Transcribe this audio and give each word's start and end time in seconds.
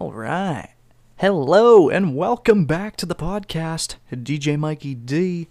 All 0.00 0.12
right. 0.12 0.74
Hello 1.16 1.88
and 1.88 2.14
welcome 2.14 2.66
back 2.66 2.94
to 2.98 3.04
the 3.04 3.16
podcast. 3.16 3.96
DJ 4.12 4.56
Mikey 4.56 4.94
D 4.94 5.48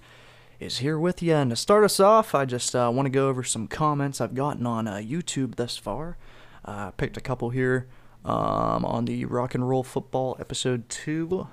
is 0.57 0.77
here 0.77 0.97
with 0.97 1.21
you. 1.21 1.33
And 1.33 1.49
to 1.49 1.57
start 1.57 1.83
us 1.83 1.99
off, 1.99 2.33
I 2.33 2.45
just 2.45 2.73
uh, 2.73 2.89
want 2.93 3.07
to 3.07 3.09
go 3.09 3.27
over 3.27 3.43
some 3.43 3.67
comments 3.67 4.21
I've 4.21 4.33
gotten 4.33 4.65
on 4.65 4.87
uh, 4.87 5.01
YouTube 5.03 5.55
thus 5.55 5.75
far. 5.75 6.15
Uh, 6.63 6.71
I 6.71 6.91
picked 6.95 7.17
a 7.17 7.21
couple 7.21 7.49
here 7.49 7.89
um, 8.23 8.85
on 8.85 9.03
the 9.03 9.25
Rock 9.25 9.53
and 9.53 9.67
Roll 9.67 9.83
Football 9.83 10.37
episode 10.39 10.87
2. 10.87 11.45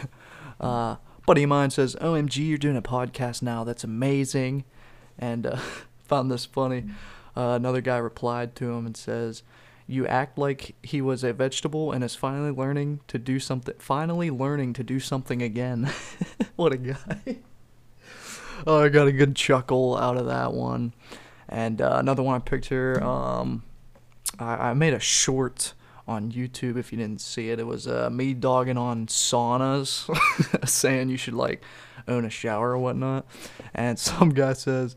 uh, 0.60 0.96
buddy 1.26 1.42
of 1.42 1.50
mine 1.50 1.68
says, 1.68 1.96
OMG, 1.96 2.48
you're 2.48 2.56
doing 2.56 2.78
a 2.78 2.82
podcast 2.82 3.42
now. 3.42 3.62
That's 3.62 3.84
amazing. 3.84 4.64
And 5.18 5.44
uh, 5.44 5.58
found 6.04 6.30
this 6.30 6.46
funny. 6.46 6.84
Uh, 7.36 7.56
another 7.56 7.82
guy 7.82 7.98
replied 7.98 8.56
to 8.56 8.72
him 8.72 8.86
and 8.86 8.96
says, 8.96 9.42
you 9.90 10.06
act 10.06 10.36
like 10.36 10.76
he 10.82 11.00
was 11.00 11.24
a 11.24 11.32
vegetable 11.32 11.92
and 11.92 12.04
is 12.04 12.14
finally 12.14 12.50
learning 12.50 13.00
to 13.08 13.18
do 13.18 13.40
something 13.40 13.74
finally 13.78 14.30
learning 14.30 14.74
to 14.74 14.84
do 14.84 15.00
something 15.00 15.42
again. 15.42 15.90
What 16.56 16.72
a 16.72 16.76
guy. 16.76 17.36
Oh 18.66 18.82
i 18.82 18.88
got 18.88 19.06
a 19.06 19.12
good 19.12 19.36
chuckle 19.36 19.96
out 19.96 20.16
of 20.16 20.26
that 20.26 20.52
one. 20.52 20.92
And 21.48 21.80
uh, 21.80 21.96
another 22.00 22.22
one 22.22 22.34
i 22.34 22.38
picked 22.40 22.66
here 22.66 23.00
um, 23.00 23.62
I, 24.40 24.70
I 24.70 24.74
made 24.74 24.92
a 24.92 25.00
short 25.00 25.72
on 26.08 26.32
youtube 26.32 26.76
if 26.76 26.90
you 26.90 26.98
didn't 26.98 27.20
see 27.20 27.50
it. 27.50 27.60
It 27.60 27.66
was 27.66 27.86
uh, 27.86 28.10
me 28.10 28.34
dogging 28.34 28.76
on 28.76 29.06
saunas 29.06 30.08
saying 30.68 31.10
you 31.10 31.16
should 31.16 31.34
like 31.34 31.62
own 32.08 32.24
a 32.24 32.30
shower 32.30 32.70
or 32.70 32.78
whatnot. 32.78 33.24
And 33.72 33.98
some 34.08 34.30
guy 34.30 34.54
says 34.54 34.96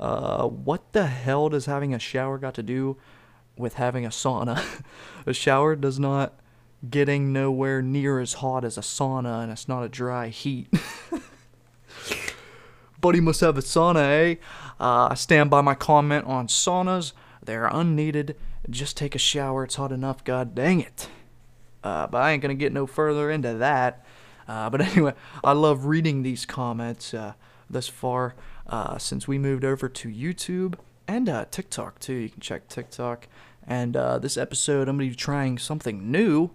uh, 0.00 0.48
what 0.48 0.92
the 0.94 1.06
hell 1.06 1.50
does 1.50 1.66
having 1.66 1.94
a 1.94 1.98
shower 1.98 2.38
got 2.38 2.54
to 2.54 2.62
do 2.62 2.96
with 3.56 3.74
having 3.74 4.04
a 4.04 4.10
sauna. 4.10 4.62
a 5.26 5.32
shower 5.32 5.76
does 5.76 5.98
not 5.98 6.34
getting 6.88 7.32
nowhere 7.32 7.80
near 7.80 8.18
as 8.20 8.34
hot 8.34 8.64
as 8.64 8.76
a 8.76 8.80
sauna, 8.80 9.42
and 9.42 9.52
it's 9.52 9.68
not 9.68 9.82
a 9.82 9.88
dry 9.88 10.28
heat. 10.28 10.68
Buddy 13.00 13.20
must 13.20 13.40
have 13.40 13.58
a 13.58 13.62
sauna, 13.62 14.02
eh? 14.02 14.34
Uh, 14.80 15.08
I 15.10 15.14
stand 15.14 15.50
by 15.50 15.60
my 15.60 15.74
comment 15.74 16.26
on 16.26 16.46
saunas. 16.46 17.12
They're 17.44 17.66
unneeded. 17.66 18.36
Just 18.70 18.96
take 18.96 19.14
a 19.14 19.18
shower. 19.18 19.64
It's 19.64 19.74
hot 19.74 19.92
enough. 19.92 20.24
God 20.24 20.54
dang 20.54 20.80
it. 20.80 21.08
Uh, 21.82 22.06
but 22.06 22.18
I 22.18 22.30
ain't 22.30 22.42
gonna 22.42 22.54
get 22.54 22.72
no 22.72 22.86
further 22.86 23.30
into 23.30 23.54
that. 23.54 24.04
Uh, 24.46 24.70
but 24.70 24.80
anyway, 24.92 25.14
I 25.42 25.52
love 25.52 25.86
reading 25.86 26.22
these 26.22 26.46
comments 26.46 27.12
uh, 27.14 27.34
thus 27.68 27.88
far 27.88 28.34
uh, 28.66 28.98
since 28.98 29.26
we 29.26 29.38
moved 29.38 29.64
over 29.64 29.88
to 29.88 30.08
YouTube 30.08 30.74
and 31.08 31.28
uh, 31.28 31.46
TikTok 31.50 31.98
too. 31.98 32.14
You 32.14 32.28
can 32.30 32.40
check 32.40 32.68
TikTok. 32.68 33.28
And 33.66 33.96
uh, 33.96 34.18
this 34.18 34.36
episode, 34.36 34.88
I'm 34.88 34.96
going 34.96 35.08
to 35.08 35.12
be 35.12 35.16
trying 35.16 35.58
something 35.58 36.10
new. 36.10 36.50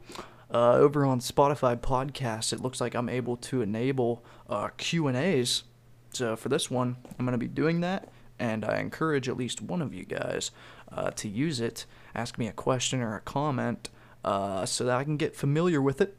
Uh, 0.49 0.73
over 0.73 1.05
on 1.05 1.19
Spotify 1.19 1.75
podcasts, 1.75 2.53
it 2.53 2.61
looks 2.61 2.79
like 2.79 2.95
I'm 2.95 3.09
able 3.09 3.35
to 3.37 3.61
enable 3.61 4.23
uh, 4.49 4.69
Q 4.77 5.07
and 5.07 5.17
A's. 5.17 5.63
So 6.11 6.37
for 6.37 6.47
this 6.47 6.71
one, 6.71 6.95
I'm 7.19 7.25
going 7.25 7.33
to 7.33 7.37
be 7.37 7.49
doing 7.49 7.81
that, 7.81 8.09
and 8.39 8.63
I 8.63 8.79
encourage 8.79 9.27
at 9.27 9.35
least 9.35 9.61
one 9.61 9.81
of 9.81 9.93
you 9.93 10.05
guys 10.05 10.51
uh, 10.89 11.11
to 11.11 11.27
use 11.27 11.59
it. 11.59 11.85
Ask 12.15 12.37
me 12.37 12.47
a 12.47 12.53
question 12.53 13.01
or 13.01 13.15
a 13.15 13.21
comment, 13.21 13.89
uh, 14.23 14.65
so 14.65 14.85
that 14.85 14.97
I 14.97 15.03
can 15.03 15.17
get 15.17 15.35
familiar 15.35 15.81
with 15.81 15.99
it. 15.99 16.15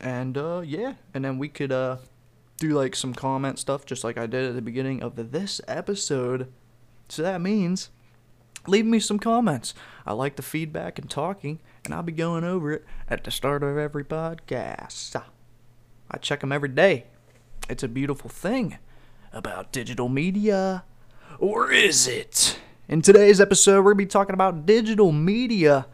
And 0.00 0.36
uh, 0.36 0.62
yeah, 0.64 0.94
and 1.14 1.24
then 1.24 1.38
we 1.38 1.48
could 1.48 1.70
do 1.70 2.68
like 2.70 2.96
some 2.96 3.14
comment 3.14 3.58
stuff, 3.58 3.86
just 3.86 4.02
like 4.02 4.18
I 4.18 4.26
did 4.26 4.44
at 4.44 4.54
the 4.54 4.62
beginning 4.62 5.02
of 5.02 5.30
this 5.30 5.60
episode. 5.68 6.52
So 7.08 7.22
that 7.22 7.40
means 7.40 7.90
leave 8.66 8.86
me 8.86 8.98
some 9.00 9.18
comments. 9.18 9.74
I 10.06 10.12
like 10.12 10.36
the 10.36 10.42
feedback 10.42 10.98
and 10.98 11.08
talking, 11.08 11.60
and 11.84 11.94
I'll 11.94 12.02
be 12.02 12.12
going 12.12 12.44
over 12.44 12.72
it 12.72 12.84
at 13.08 13.24
the 13.24 13.30
start 13.30 13.62
of 13.62 13.76
every 13.76 14.04
podcast. 14.04 15.16
Ah, 15.16 15.26
I 16.10 16.18
check 16.18 16.40
them 16.40 16.52
every 16.52 16.68
day. 16.68 17.06
It's 17.68 17.82
a 17.82 17.88
beautiful 17.88 18.28
thing 18.28 18.78
about 19.32 19.72
digital 19.72 20.08
media. 20.08 20.84
Or 21.38 21.72
is 21.72 22.06
it? 22.06 22.58
In 22.88 23.00
today's 23.00 23.40
episode, 23.40 23.78
we're 23.78 23.94
going 23.94 23.98
to 23.98 24.04
be 24.04 24.06
talking 24.06 24.34
about 24.34 24.66
digital 24.66 25.12
media 25.12 25.86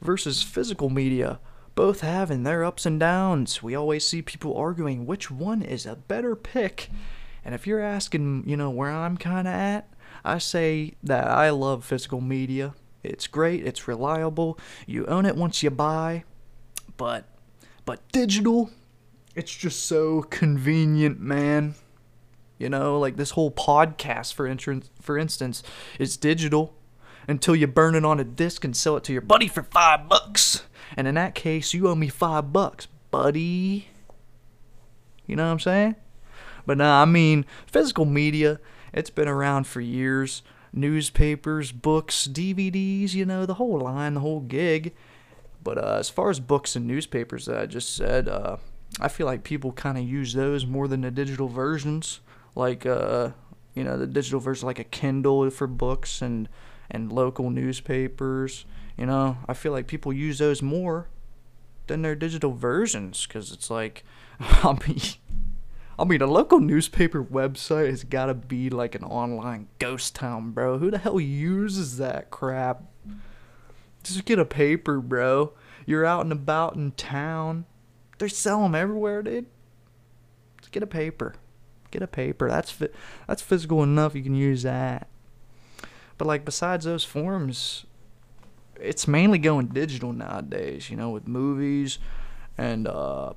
versus 0.00 0.42
physical 0.42 0.88
media. 0.88 1.40
Both 1.74 2.00
having 2.00 2.42
their 2.42 2.64
ups 2.64 2.86
and 2.86 2.98
downs. 2.98 3.62
We 3.62 3.74
always 3.74 4.06
see 4.06 4.22
people 4.22 4.56
arguing 4.56 5.06
which 5.06 5.30
one 5.30 5.62
is 5.62 5.86
a 5.86 5.96
better 5.96 6.34
pick. 6.34 6.90
And 7.44 7.54
if 7.54 7.66
you're 7.66 7.80
asking, 7.80 8.44
you 8.46 8.56
know, 8.56 8.70
where 8.70 8.90
I'm 8.90 9.16
kind 9.16 9.46
of 9.46 9.54
at, 9.54 9.88
I 10.24 10.38
say 10.38 10.94
that 11.02 11.28
I 11.28 11.50
love 11.50 11.84
physical 11.84 12.20
media. 12.20 12.74
It's 13.02 13.26
great, 13.26 13.66
it's 13.66 13.88
reliable. 13.88 14.58
You 14.86 15.06
own 15.06 15.26
it 15.26 15.36
once 15.36 15.62
you 15.62 15.70
buy. 15.70 16.24
But 16.96 17.24
but 17.84 18.00
digital, 18.12 18.70
it's 19.34 19.54
just 19.54 19.86
so 19.86 20.22
convenient, 20.22 21.20
man. 21.20 21.74
You 22.58 22.68
know, 22.68 22.98
like 22.98 23.16
this 23.16 23.30
whole 23.30 23.50
podcast 23.50 24.34
for 24.34 24.46
instance, 24.46 24.90
for 25.00 25.16
instance, 25.16 25.62
is 25.98 26.16
digital 26.16 26.74
until 27.28 27.54
you 27.54 27.66
burn 27.66 27.94
it 27.94 28.04
on 28.04 28.18
a 28.18 28.24
disc 28.24 28.64
and 28.64 28.76
sell 28.76 28.96
it 28.96 29.04
to 29.04 29.12
your 29.12 29.22
buddy 29.22 29.48
for 29.48 29.62
5 29.62 30.08
bucks. 30.08 30.64
And 30.96 31.06
in 31.06 31.14
that 31.14 31.34
case, 31.34 31.74
you 31.74 31.86
owe 31.86 31.94
me 31.94 32.08
5 32.08 32.52
bucks, 32.52 32.88
buddy. 33.10 33.88
You 35.26 35.36
know 35.36 35.44
what 35.44 35.52
I'm 35.52 35.60
saying? 35.60 35.96
But 36.66 36.78
nah, 36.78 37.02
I 37.02 37.04
mean, 37.04 37.44
physical 37.66 38.06
media 38.06 38.58
it's 38.92 39.10
been 39.10 39.28
around 39.28 39.66
for 39.66 39.80
years. 39.80 40.42
Newspapers, 40.72 41.72
books, 41.72 42.28
DVDs, 42.28 43.14
you 43.14 43.24
know, 43.24 43.46
the 43.46 43.54
whole 43.54 43.80
line, 43.80 44.14
the 44.14 44.20
whole 44.20 44.40
gig. 44.40 44.94
But 45.62 45.78
uh, 45.78 45.96
as 45.98 46.08
far 46.08 46.30
as 46.30 46.40
books 46.40 46.76
and 46.76 46.86
newspapers 46.86 47.46
that 47.46 47.58
I 47.58 47.66
just 47.66 47.94
said, 47.96 48.28
uh, 48.28 48.58
I 49.00 49.08
feel 49.08 49.26
like 49.26 49.44
people 49.44 49.72
kind 49.72 49.98
of 49.98 50.04
use 50.04 50.34
those 50.34 50.66
more 50.66 50.88
than 50.88 51.00
the 51.02 51.10
digital 51.10 51.48
versions. 51.48 52.20
Like, 52.54 52.86
uh, 52.86 53.30
you 53.74 53.84
know, 53.84 53.96
the 53.96 54.06
digital 54.06 54.40
version, 54.40 54.66
like 54.66 54.78
a 54.78 54.84
Kindle 54.84 55.48
for 55.50 55.66
books 55.66 56.22
and, 56.22 56.48
and 56.90 57.12
local 57.12 57.50
newspapers. 57.50 58.64
You 58.96 59.06
know, 59.06 59.38
I 59.48 59.54
feel 59.54 59.72
like 59.72 59.86
people 59.86 60.12
use 60.12 60.38
those 60.38 60.62
more 60.62 61.08
than 61.86 62.02
their 62.02 62.14
digital 62.14 62.52
versions 62.52 63.26
because 63.26 63.52
it's 63.52 63.70
like, 63.70 64.04
I 64.40 64.76
mean, 64.86 65.00
I 65.98 66.04
mean, 66.04 66.22
a 66.22 66.26
local 66.26 66.60
newspaper 66.60 67.24
website 67.24 67.90
has 67.90 68.04
got 68.04 68.26
to 68.26 68.34
be 68.34 68.70
like 68.70 68.94
an 68.94 69.02
online 69.02 69.66
ghost 69.80 70.14
town, 70.14 70.52
bro. 70.52 70.78
Who 70.78 70.90
the 70.92 70.98
hell 70.98 71.18
uses 71.18 71.98
that 71.98 72.30
crap? 72.30 72.84
Just 74.04 74.24
get 74.24 74.38
a 74.38 74.44
paper, 74.44 75.00
bro. 75.00 75.52
You're 75.86 76.06
out 76.06 76.22
and 76.22 76.32
about 76.32 76.76
in 76.76 76.92
town. 76.92 77.66
They 78.18 78.28
sell 78.28 78.62
them 78.62 78.76
everywhere, 78.76 79.22
dude. 79.22 79.46
Just 80.60 80.70
get 80.70 80.82
a 80.82 80.86
paper. 80.86 81.34
Get 81.90 82.02
a 82.02 82.06
paper. 82.06 82.48
That's 82.48 82.70
fi- 82.70 82.90
that's 83.26 83.42
physical 83.42 83.82
enough. 83.82 84.14
You 84.14 84.22
can 84.22 84.34
use 84.34 84.62
that. 84.62 85.08
But 86.16 86.26
like 86.26 86.44
besides 86.44 86.84
those 86.84 87.04
forms, 87.04 87.86
it's 88.80 89.08
mainly 89.08 89.38
going 89.38 89.68
digital 89.68 90.12
nowadays. 90.12 90.90
You 90.90 90.96
know, 90.96 91.10
with 91.10 91.26
movies 91.26 91.98
and 92.56 92.86
uh, 92.86 93.32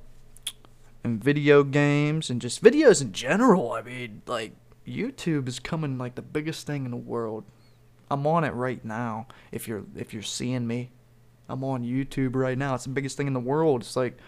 and 1.04 1.22
video 1.22 1.64
games 1.64 2.30
and 2.30 2.40
just 2.40 2.62
videos 2.62 3.02
in 3.02 3.12
general. 3.12 3.72
I 3.72 3.82
mean, 3.82 4.22
like 4.26 4.52
YouTube 4.86 5.48
is 5.48 5.58
coming 5.58 5.98
like 5.98 6.14
the 6.14 6.22
biggest 6.22 6.66
thing 6.66 6.84
in 6.84 6.90
the 6.90 6.96
world. 6.96 7.44
I'm 8.10 8.26
on 8.26 8.44
it 8.44 8.54
right 8.54 8.84
now. 8.84 9.26
If 9.50 9.66
you're 9.66 9.84
if 9.96 10.12
you're 10.12 10.22
seeing 10.22 10.66
me, 10.66 10.90
I'm 11.48 11.64
on 11.64 11.82
YouTube 11.82 12.36
right 12.36 12.58
now. 12.58 12.74
It's 12.74 12.84
the 12.84 12.90
biggest 12.90 13.16
thing 13.16 13.26
in 13.26 13.32
the 13.32 13.40
world. 13.40 13.82
It's 13.82 13.96
like, 13.96 14.18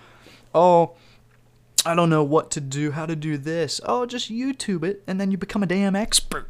oh, 0.54 0.94
I 1.84 1.94
don't 1.94 2.10
know 2.10 2.24
what 2.24 2.50
to 2.52 2.60
do, 2.60 2.92
how 2.92 3.06
to 3.06 3.16
do 3.16 3.36
this. 3.36 3.80
Oh, 3.84 4.06
just 4.06 4.32
YouTube 4.32 4.84
it, 4.84 5.02
and 5.06 5.20
then 5.20 5.30
you 5.30 5.36
become 5.36 5.62
a 5.62 5.66
damn 5.66 5.94
expert. 5.94 6.48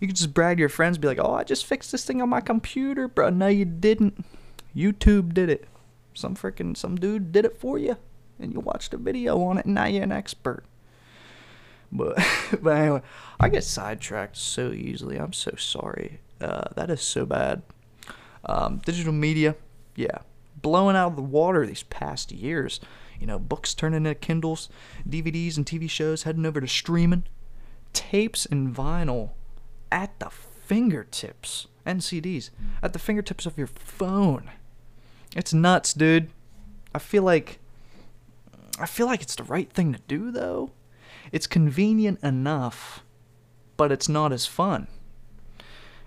You 0.00 0.06
can 0.06 0.14
just 0.14 0.34
brag 0.34 0.58
to 0.58 0.60
your 0.60 0.68
friends, 0.68 0.98
be 0.98 1.08
like, 1.08 1.18
oh, 1.18 1.34
I 1.34 1.42
just 1.42 1.64
fixed 1.64 1.90
this 1.90 2.04
thing 2.04 2.20
on 2.20 2.28
my 2.28 2.42
computer, 2.42 3.08
bro. 3.08 3.30
No, 3.30 3.48
you 3.48 3.64
didn't. 3.64 4.24
YouTube 4.76 5.32
did 5.32 5.48
it. 5.48 5.66
Some 6.14 6.34
freaking 6.36 6.76
some 6.76 6.96
dude 6.96 7.32
did 7.32 7.44
it 7.44 7.58
for 7.58 7.78
you 7.78 7.96
and 8.38 8.52
you 8.52 8.60
watched 8.60 8.94
a 8.94 8.96
video 8.96 9.42
on 9.42 9.58
it 9.58 9.66
and 9.66 9.74
now 9.74 9.86
you're 9.86 10.02
an 10.02 10.12
expert. 10.12 10.64
But 11.92 12.16
but 12.62 12.76
anyway, 12.76 13.02
I 13.40 13.48
get 13.48 13.64
sidetracked 13.64 14.36
so 14.36 14.72
easily. 14.72 15.16
I'm 15.16 15.32
so 15.32 15.54
sorry. 15.56 16.20
Uh, 16.40 16.64
that 16.74 16.90
is 16.90 17.00
so 17.00 17.24
bad. 17.24 17.62
Um, 18.44 18.80
digital 18.84 19.12
media, 19.12 19.56
yeah, 19.96 20.18
blowing 20.62 20.96
out 20.96 21.08
of 21.08 21.16
the 21.16 21.22
water 21.22 21.66
these 21.66 21.82
past 21.84 22.32
years. 22.32 22.80
You 23.18 23.26
know, 23.26 23.38
books 23.38 23.74
turning 23.74 23.98
into 23.98 24.14
Kindles, 24.14 24.68
DVDs 25.08 25.56
and 25.56 25.64
TV 25.64 25.88
shows 25.88 26.24
heading 26.24 26.44
over 26.44 26.60
to 26.60 26.68
streaming, 26.68 27.24
tapes 27.92 28.44
and 28.46 28.74
vinyl 28.74 29.30
at 29.90 30.18
the 30.18 30.28
fingertips, 30.28 31.66
and 31.86 32.00
CDs 32.00 32.50
at 32.82 32.92
the 32.92 32.98
fingertips 32.98 33.46
of 33.46 33.56
your 33.56 33.68
phone. 33.68 34.50
It's 35.34 35.54
nuts, 35.54 35.94
dude. 35.94 36.30
I 36.94 36.98
feel 36.98 37.22
like 37.22 37.58
I 38.78 38.86
feel 38.86 39.06
like 39.06 39.22
it's 39.22 39.36
the 39.36 39.44
right 39.44 39.70
thing 39.70 39.92
to 39.92 40.00
do, 40.06 40.30
though. 40.30 40.70
It's 41.32 41.46
convenient 41.46 42.22
enough, 42.22 43.02
but 43.76 43.90
it's 43.90 44.08
not 44.08 44.32
as 44.32 44.46
fun. 44.46 44.86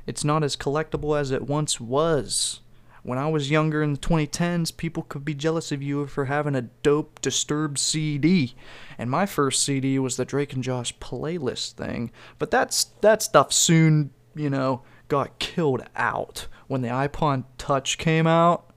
It's 0.06 0.24
not 0.24 0.44
as 0.44 0.56
collectible 0.56 1.20
as 1.20 1.32
it 1.32 1.48
once 1.48 1.80
was 1.80 2.62
when 3.04 3.18
I 3.18 3.28
was 3.28 3.50
younger 3.50 3.82
in 3.82 3.94
the 3.94 4.00
2010s, 4.00 4.76
people 4.76 5.04
could 5.04 5.24
be 5.24 5.34
jealous 5.34 5.72
of 5.72 5.82
you 5.82 6.06
for 6.08 6.26
having 6.26 6.56
a 6.56 6.64
dope 6.84 7.22
Disturbed 7.22 7.80
CD. 7.80 8.56
And 8.98 9.10
my 9.10 9.26
first 9.26 9.64
CD 9.64 9.98
was 10.00 10.18
the 10.18 10.26
Drake 10.26 10.54
and 10.54 10.64
Josh 10.64 10.96
playlist 11.00 11.74
thing. 11.74 12.12
But 12.38 12.52
that's 12.52 12.86
that 13.02 13.22
stuff 13.22 13.54
soon, 13.54 14.12
you 14.36 14.50
know, 14.50 14.84
got 15.08 15.40
killed 15.40 15.84
out 15.96 16.48
when 16.68 16.82
the 16.82 16.90
iPod 16.90 17.46
Touch 17.58 17.98
came 17.98 18.28
out. 18.28 18.69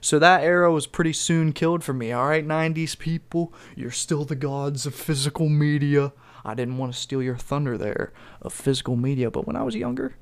So 0.00 0.18
that 0.18 0.42
era 0.42 0.72
was 0.72 0.86
pretty 0.86 1.12
soon 1.12 1.52
killed 1.52 1.84
for 1.84 1.92
me. 1.92 2.12
All 2.12 2.28
right, 2.28 2.46
90s 2.46 2.98
people, 2.98 3.52
you're 3.76 3.90
still 3.90 4.24
the 4.24 4.36
gods 4.36 4.86
of 4.86 4.94
physical 4.94 5.48
media. 5.48 6.12
I 6.44 6.54
didn't 6.54 6.78
want 6.78 6.92
to 6.92 6.98
steal 6.98 7.22
your 7.22 7.36
thunder 7.36 7.76
there 7.76 8.12
of 8.40 8.52
physical 8.52 8.96
media, 8.96 9.30
but 9.30 9.46
when 9.46 9.56
I 9.56 9.62
was 9.62 9.74
younger, 9.74 10.14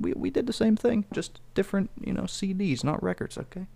we 0.00 0.12
we 0.12 0.30
did 0.30 0.46
the 0.46 0.52
same 0.52 0.76
thing, 0.76 1.04
just 1.12 1.40
different, 1.54 1.90
you 2.00 2.12
know, 2.12 2.22
CDs, 2.22 2.82
not 2.82 3.02
records, 3.02 3.38
okay? 3.38 3.66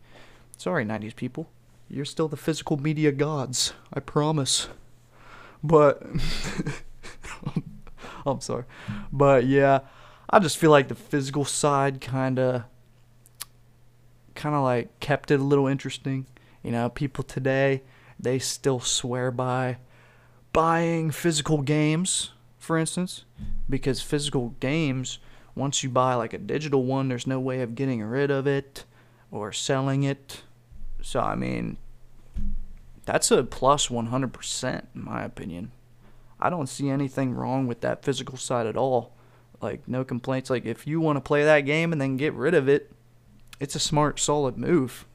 Sorry, 0.57 0.85
90s 0.85 1.15
people. 1.15 1.49
You're 1.89 2.05
still 2.05 2.29
the 2.29 2.37
physical 2.37 2.77
media 2.77 3.13
gods. 3.13 3.73
I 3.93 4.01
promise. 4.01 4.69
But 5.63 6.03
I'm 8.27 8.41
sorry. 8.41 8.65
But 9.13 9.47
yeah, 9.47 9.81
I 10.29 10.39
just 10.39 10.59
feel 10.59 10.71
like 10.71 10.89
the 10.89 10.95
physical 10.95 11.45
side 11.45 12.01
kind 12.01 12.39
of 12.39 12.65
kind 14.39 14.55
of 14.55 14.63
like 14.63 14.99
kept 15.01 15.31
it 15.31 15.41
a 15.41 15.45
little 15.45 15.67
interesting. 15.67 16.27
You 16.63 16.71
know, 16.71 16.89
people 16.89 17.25
today, 17.25 17.83
they 18.19 18.39
still 18.39 18.81
swear 18.81 19.31
by 19.31 19.77
buying 20.53 21.11
physical 21.11 21.61
games, 21.61 22.31
for 22.59 22.79
instance, 22.79 23.25
because 23.69 24.01
physical 24.01 24.55
games 24.61 25.19
once 25.59 25.83
you 25.83 25.91
buy 25.91 26.15
like 26.15 26.33
a 26.33 26.39
digital 26.39 26.85
one, 26.85 27.09
there's 27.09 27.27
no 27.27 27.41
way 27.41 27.61
of 27.61 27.75
getting 27.75 28.01
rid 28.03 28.31
of 28.31 28.47
it 28.47 28.85
or 29.31 29.53
selling 29.53 30.05
it. 30.05 30.43
So, 31.03 31.21
I 31.21 31.35
mean, 31.35 31.77
that's 33.05 33.31
a 33.31 33.43
plus 33.43 33.89
100% 33.89 34.83
in 34.95 35.05
my 35.05 35.25
opinion. 35.25 35.73
I 36.41 36.49
don't 36.49 36.69
see 36.69 36.89
anything 36.89 37.35
wrong 37.35 37.67
with 37.67 37.81
that 37.81 38.05
physical 38.05 38.39
side 38.39 38.67
at 38.67 38.77
all. 38.77 39.13
Like, 39.61 39.89
no 39.89 40.05
complaints. 40.05 40.51
Like, 40.51 40.65
if 40.65 40.87
you 40.87 41.01
want 41.01 41.17
to 41.17 41.21
play 41.21 41.43
that 41.43 41.63
game 41.63 41.91
and 41.91 42.01
then 42.01 42.17
get 42.17 42.33
rid 42.35 42.55
of 42.55 42.69
it, 42.69 42.93
it's 43.61 43.75
a 43.75 43.81
smart, 43.81 44.21
solid 44.21 44.57
move, 44.57 45.07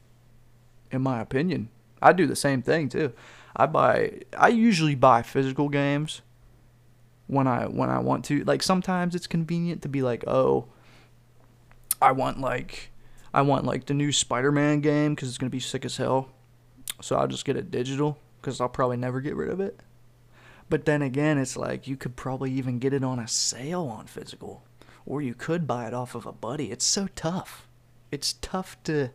in 0.90 1.02
my 1.02 1.20
opinion. 1.20 1.68
I 2.02 2.12
do 2.12 2.26
the 2.26 2.36
same 2.36 2.62
thing 2.62 2.88
too. 2.88 3.12
I 3.56 3.66
buy, 3.66 4.20
I 4.36 4.48
usually 4.48 4.94
buy 4.94 5.22
physical 5.22 5.68
games 5.68 6.22
when 7.26 7.46
I 7.46 7.66
when 7.66 7.88
I 7.88 7.98
want 8.00 8.24
to. 8.26 8.44
Like 8.44 8.62
sometimes 8.62 9.14
it's 9.14 9.26
convenient 9.26 9.82
to 9.82 9.88
be 9.88 10.02
like, 10.02 10.24
oh, 10.26 10.66
I 12.02 12.12
want 12.12 12.40
like 12.40 12.90
I 13.32 13.42
want 13.42 13.64
like 13.64 13.86
the 13.86 13.94
new 13.94 14.12
Spider-Man 14.12 14.80
game 14.80 15.14
because 15.14 15.28
it's 15.28 15.38
gonna 15.38 15.50
be 15.50 15.60
sick 15.60 15.84
as 15.84 15.96
hell. 15.96 16.28
So 17.00 17.16
I'll 17.16 17.28
just 17.28 17.44
get 17.44 17.56
it 17.56 17.70
digital 17.70 18.18
because 18.40 18.60
I'll 18.60 18.68
probably 18.68 18.96
never 18.96 19.20
get 19.20 19.36
rid 19.36 19.50
of 19.50 19.60
it. 19.60 19.80
But 20.68 20.84
then 20.84 21.02
again, 21.02 21.38
it's 21.38 21.56
like 21.56 21.86
you 21.86 21.96
could 21.96 22.16
probably 22.16 22.52
even 22.52 22.78
get 22.78 22.92
it 22.94 23.04
on 23.04 23.18
a 23.18 23.28
sale 23.28 23.84
on 23.84 24.06
physical, 24.06 24.62
or 25.06 25.20
you 25.20 25.34
could 25.34 25.66
buy 25.66 25.86
it 25.86 25.94
off 25.94 26.14
of 26.14 26.26
a 26.26 26.32
buddy. 26.32 26.70
It's 26.70 26.84
so 26.84 27.08
tough. 27.14 27.66
It's 28.14 28.34
tough 28.34 28.76
to 28.84 29.10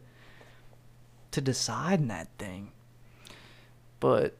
to 1.31 1.41
decide 1.41 2.01
in 2.01 2.07
that 2.09 2.27
thing. 2.37 2.71
But 4.01 4.35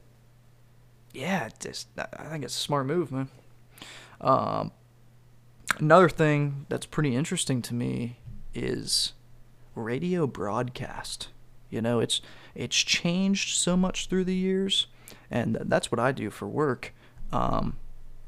yeah, 1.14 1.50
just 1.60 1.88
I 1.98 2.26
think 2.26 2.44
it's 2.44 2.58
a 2.58 2.60
smart 2.60 2.86
move, 2.86 3.10
man. 3.10 3.30
Um, 4.20 4.72
another 5.78 6.10
thing 6.10 6.66
that's 6.68 6.86
pretty 6.86 7.16
interesting 7.16 7.62
to 7.64 7.74
me 7.74 8.18
is 8.54 9.14
radio 9.76 10.28
broadcast. 10.28 11.30
You 11.70 11.82
know, 11.82 12.02
it's 12.02 12.20
it's 12.54 12.76
changed 12.76 13.58
so 13.58 13.78
much 13.78 14.08
through 14.08 14.26
the 14.26 14.36
years, 14.36 14.88
and 15.32 15.58
that's 15.62 15.90
what 15.90 16.00
I 16.00 16.12
do 16.12 16.30
for 16.30 16.48
work. 16.48 16.94
Um, 17.32 17.78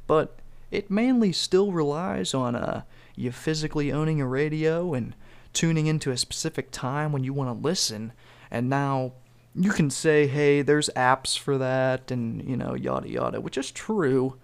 but 0.07 0.37
it 0.69 0.89
mainly 0.89 1.33
still 1.33 1.73
relies 1.73 2.33
on 2.33 2.55
uh, 2.55 2.83
you 3.15 3.33
physically 3.33 3.91
owning 3.91 4.21
a 4.21 4.27
radio 4.27 4.93
and 4.93 5.13
tuning 5.53 5.87
into 5.87 6.11
a 6.11 6.17
specific 6.17 6.71
time 6.71 7.11
when 7.11 7.23
you 7.23 7.33
want 7.33 7.49
to 7.49 7.67
listen. 7.67 8.13
And 8.49 8.69
now 8.69 9.13
you 9.53 9.71
can 9.71 9.89
say, 9.89 10.27
hey, 10.27 10.61
there's 10.61 10.89
apps 10.95 11.37
for 11.37 11.57
that, 11.57 12.11
and 12.11 12.47
you 12.47 12.55
know, 12.55 12.73
yada 12.73 13.09
yada, 13.09 13.41
which 13.41 13.57
is 13.57 13.71
true 13.71 14.37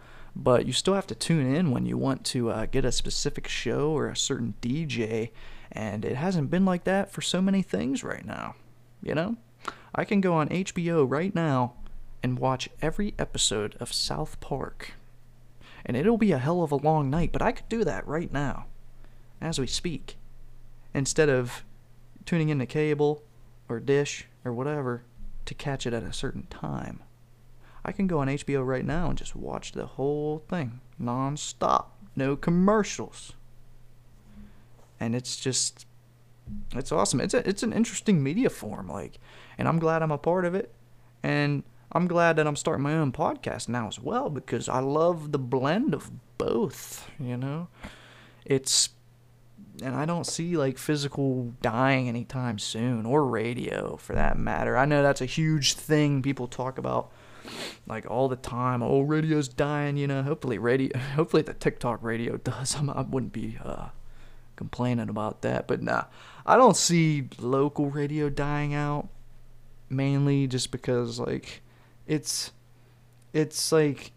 but 0.44 0.68
you 0.68 0.74
still 0.74 0.94
have 0.94 1.08
to 1.08 1.16
tune 1.16 1.54
in 1.54 1.72
when 1.72 1.86
you 1.86 1.98
want 1.98 2.24
to 2.24 2.52
uh, 2.52 2.66
get 2.68 2.86
a 2.86 2.92
specific 2.92 3.48
show 3.48 3.90
or 3.90 4.08
a 4.08 4.16
certain 4.16 4.54
DJ, 4.62 5.32
and 5.72 6.06
it 6.06 6.16
hasn't 6.16 6.52
been 6.52 6.64
like 6.64 6.84
that 6.84 7.12
for 7.12 7.22
so 7.22 7.42
many 7.42 7.64
things 7.64 8.04
right 8.04 8.26
now. 8.26 8.56
You 9.02 9.16
know? 9.16 9.38
I 9.96 10.06
can 10.06 10.22
go 10.22 10.36
on 10.36 10.50
HBO 10.50 11.10
right 11.10 11.34
now 11.34 11.74
and 12.22 12.38
watch 12.38 12.70
every 12.82 13.16
episode 13.18 13.76
of 13.80 13.92
South 13.92 14.40
Park. 14.40 14.94
And 15.84 15.98
it'll 15.98 16.18
be 16.18 16.32
a 16.32 16.38
hell 16.38 16.62
of 16.62 16.72
a 16.72 16.76
long 16.76 17.10
night, 17.10 17.32
but 17.32 17.42
I 17.42 17.52
could 17.52 17.70
do 17.70 17.84
that 17.84 18.08
right 18.08 18.32
now, 18.32 18.66
as 19.42 19.58
we 19.58 19.66
speak, 19.66 20.18
instead 20.98 21.30
of 21.30 21.64
tuning 22.26 22.50
in 22.50 22.60
into 22.60 22.66
cable 22.66 23.24
or 23.70 23.80
dish 23.80 24.26
or 24.44 24.52
whatever 24.52 25.04
to 25.46 25.54
catch 25.54 25.86
it 25.86 25.94
at 25.94 26.02
a 26.02 26.12
certain 26.12 26.48
time. 26.50 27.04
I 27.86 27.92
can 27.92 28.08
go 28.08 28.20
on 28.20 28.28
HBO 28.28 28.66
right 28.66 28.84
now 28.84 29.08
and 29.10 29.18
just 29.18 29.36
watch 29.36 29.74
the 29.74 29.86
whole 29.86 30.44
thing 30.50 30.82
non-stop, 30.98 31.96
no 32.16 32.36
commercials. 32.36 33.34
And 35.00 35.16
it's 35.16 35.38
just 35.38 35.86
it's 36.76 36.92
awesome. 36.92 37.22
It's 37.22 37.36
a, 37.36 37.48
it's 37.48 37.62
an 37.62 37.74
interesting 37.74 38.24
media 38.24 38.50
form 38.50 38.90
like 38.90 39.20
and 39.58 39.68
I'm 39.68 39.78
glad 39.78 40.02
I'm 40.02 40.12
a 40.12 40.18
part 40.18 40.46
of 40.46 40.56
it. 40.56 40.74
And 41.22 41.62
I'm 41.92 42.08
glad 42.08 42.38
that 42.38 42.48
I'm 42.48 42.56
starting 42.56 42.84
my 42.84 42.96
own 42.96 43.12
podcast 43.12 43.70
now 43.70 43.88
as 43.88 44.00
well 44.00 44.32
because 44.32 44.68
I 44.68 44.80
love 44.80 45.32
the 45.32 45.40
blend 45.40 45.94
of 45.94 46.10
both, 46.40 47.08
you 47.20 47.38
know. 47.38 47.68
It's 48.44 48.90
and 49.84 49.96
I 49.96 50.06
don't 50.06 50.26
see 50.26 50.58
like 50.58 50.78
physical 50.78 51.54
dying 51.62 52.10
anytime 52.10 52.60
soon 52.60 53.06
or 53.06 53.26
radio 53.26 53.98
for 53.98 54.14
that 54.14 54.38
matter. 54.38 54.78
I 54.78 54.86
know 54.86 55.04
that's 55.04 55.22
a 55.22 55.26
huge 55.26 55.74
thing 55.74 56.22
people 56.22 56.48
talk 56.48 56.78
about 56.78 57.12
like 57.86 58.10
all 58.10 58.28
the 58.28 58.36
time. 58.36 58.82
Oh, 58.82 59.02
radio's 59.02 59.48
dying, 59.48 59.98
you 59.98 60.08
know. 60.08 60.24
Hopefully, 60.24 60.58
radio. 60.58 60.98
Hopefully, 61.16 61.44
the 61.44 61.54
TikTok 61.54 62.04
radio 62.04 62.38
does. 62.38 62.76
I'm, 62.76 62.90
I 62.90 63.02
wouldn't 63.02 63.34
be 63.34 63.58
uh, 63.64 63.90
complaining 64.56 65.10
about 65.10 65.42
that. 65.44 65.68
But 65.68 65.82
nah, 65.82 66.06
I 66.46 66.58
don't 66.58 66.78
see 66.78 67.30
local 67.40 67.90
radio 67.90 68.30
dying 68.30 68.74
out. 68.74 69.10
Mainly 69.90 70.48
just 70.48 70.72
because 70.72 71.18
like 71.18 71.62
it's 72.06 72.52
it's 73.32 73.72
like 73.72 74.12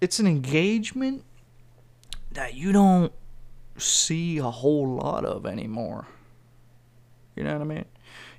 it's 0.00 0.20
an 0.20 0.26
engagement 0.28 1.24
that 2.30 2.54
you 2.54 2.70
don't 2.70 3.12
see 3.78 4.38
a 4.38 4.50
whole 4.50 4.96
lot 4.96 5.24
of 5.24 5.46
anymore. 5.46 6.06
You 7.34 7.44
know 7.44 7.52
what 7.52 7.62
I 7.62 7.64
mean? 7.64 7.84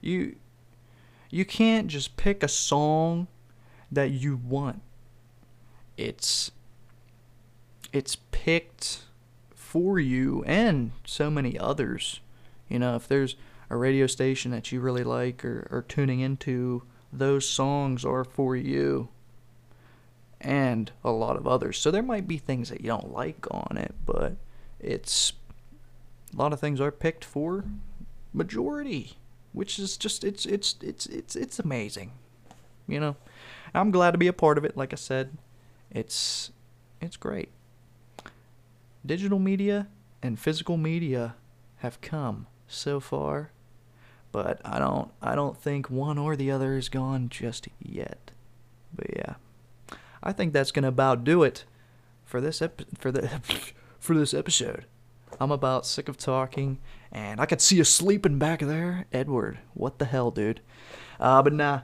You 0.01 0.36
you 1.29 1.46
can't 1.46 1.88
just 1.88 2.17
pick 2.17 2.44
a 2.44 2.48
song 2.48 3.27
that 3.91 4.12
you 4.12 4.38
want. 4.38 4.82
It's 5.98 6.51
it's 7.94 8.17
picked 8.32 9.03
for 9.56 10.00
you 10.00 10.44
and 10.46 10.91
so 11.06 11.29
many 11.29 11.58
others. 11.58 12.22
You 12.70 12.79
know, 12.79 12.96
if 12.96 13.08
there's 13.08 13.36
a 13.70 13.75
radio 13.75 14.08
station 14.08 14.51
that 14.51 14.72
you 14.72 14.79
really 14.79 15.03
like 15.03 15.44
or, 15.44 15.67
or 15.72 15.86
tuning 15.88 16.20
into, 16.20 16.84
those 17.12 17.48
songs 17.48 18.06
are 18.06 18.24
for 18.24 18.56
you 18.56 19.10
and 20.39 20.91
a 21.03 21.12
lot 21.12 21.36
of 21.36 21.48
others. 21.48 21.77
So 21.77 21.91
there 21.91 22.03
might 22.03 22.27
be 22.27 22.38
things 22.38 22.70
that 22.70 22.82
you 22.82 22.88
don't 22.88 23.12
like 23.12 23.46
on 23.51 23.77
it, 23.77 23.96
but 24.06 24.36
it's 24.79 25.34
a 26.34 26.38
lot 26.38 26.53
of 26.53 26.60
things 26.60 26.79
are 26.79 26.91
picked 26.91 27.24
for 27.24 27.65
majority, 28.34 29.17
which 29.53 29.79
is 29.79 29.98
just 29.98 30.24
it's 30.24 30.46
it's 30.46 30.75
it's 30.81 31.05
it's 31.07 31.36
it's 31.36 31.60
amazing. 31.60 32.12
You 32.88 33.00
know. 33.00 33.15
I'm 33.74 33.91
glad 33.91 34.12
to 34.12 34.17
be 34.17 34.27
a 34.27 34.34
part 34.34 34.57
of 34.57 34.65
it. 34.65 34.77
Like 34.77 34.93
I 34.93 34.96
said, 34.96 35.38
it's 35.91 36.51
it's 37.01 37.17
great. 37.17 37.50
Digital 39.05 39.39
media 39.39 39.88
and 40.22 40.39
physical 40.39 40.77
media 40.77 41.36
have 41.77 42.01
come 42.01 42.48
so 42.67 43.00
far, 43.00 43.51
but 44.31 44.60
I 44.65 44.79
don't 44.79 45.12
I 45.22 45.36
don't 45.36 45.57
think 45.57 45.89
one 45.89 46.17
or 46.17 46.36
the 46.36 46.51
other 46.51 46.75
is 46.75 46.89
gone 46.89 47.29
just 47.29 47.67
yet. 47.79 48.31
But 48.93 49.15
yeah. 49.15 49.36
I 50.24 50.34
think 50.34 50.53
that's 50.53 50.72
to 50.84 50.89
about 50.89 51.24
do 51.24 51.43
it 51.43 51.65
for 52.25 52.41
this 52.41 52.62
ep- 52.62 52.81
for 52.98 53.12
the 53.12 53.29
for 54.00 54.16
this 54.16 54.34
episode. 54.34 54.86
I'm 55.39 55.51
about 55.51 55.86
sick 55.86 56.10
of 56.10 56.18
talking, 56.18 56.80
and 57.12 57.39
I 57.39 57.46
could 57.46 57.62
see 57.62 57.75
you 57.75 57.84
sleeping 57.84 58.39
back 58.39 58.60
there, 58.60 59.06
Edward. 59.12 59.60
What 59.74 60.00
the 60.00 60.06
hell, 60.06 60.32
dude? 60.32 60.62
Uh, 61.20 61.42
but 61.44 61.54
nah, 61.54 61.82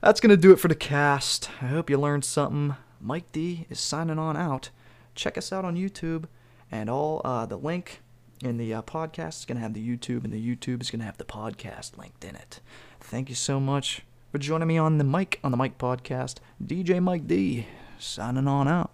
that's 0.00 0.20
to 0.30 0.36
do 0.36 0.52
it 0.52 0.60
for 0.60 0.68
the 0.68 0.74
cast. 0.74 1.48
I 1.60 1.66
hope 1.66 1.88
you 1.88 1.98
learned 1.98 2.24
something. 2.24 2.76
Mike 3.00 3.30
D 3.32 3.66
is 3.70 3.80
signing 3.80 4.18
on 4.18 4.36
out. 4.36 4.70
Check 5.14 5.36
us 5.38 5.52
out 5.52 5.64
on 5.64 5.76
YouTube, 5.76 6.24
and 6.70 6.88
all 6.88 7.20
uh, 7.24 7.46
the 7.46 7.56
link 7.56 8.00
in 8.42 8.56
the 8.56 8.74
uh, 8.74 8.82
podcast 8.82 9.40
is 9.40 9.44
to 9.56 9.62
have 9.62 9.74
the 9.74 9.86
YouTube, 9.86 10.24
and 10.24 10.32
the 10.32 10.56
YouTube 10.56 10.82
is 10.82 10.90
to 11.00 11.06
have 11.06 11.18
the 11.18 11.24
podcast 11.24 11.96
linked 11.96 12.24
in 12.24 12.34
it. 12.34 12.60
Thank 13.00 13.28
you 13.28 13.34
so 13.34 13.60
much 13.60 14.02
for 14.30 14.38
joining 14.38 14.68
me 14.68 14.78
on 14.78 14.98
the 14.98 15.04
Mike 15.04 15.38
on 15.44 15.50
the 15.50 15.56
Mike 15.56 15.78
Podcast. 15.78 16.36
DJ 16.64 17.02
Mike 17.02 17.26
D, 17.26 17.66
signing 17.98 18.48
on 18.48 18.68
out. 18.68 18.91